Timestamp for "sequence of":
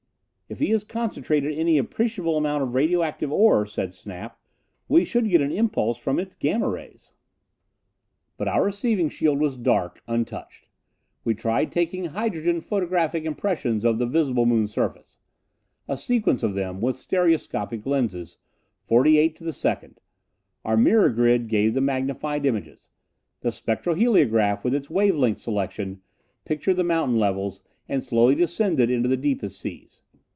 15.95-16.53